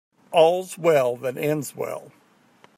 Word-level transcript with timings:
All's 0.31 0.79
well 0.79 1.15
that 1.17 1.37
ends 1.37 1.75
well. 1.75 2.11